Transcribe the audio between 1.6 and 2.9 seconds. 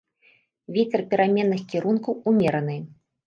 кірункаў, умераны.